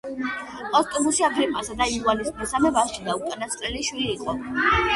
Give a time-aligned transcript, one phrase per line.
[0.75, 4.39] პოსტუმუსი აგრიპასა და იულიას მესამე ვაჟი და უკანასკნელი შვილი იყო.